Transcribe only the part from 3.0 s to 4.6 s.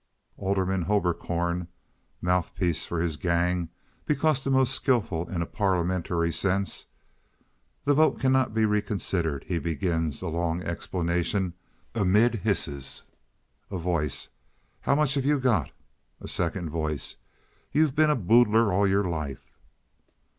gang because the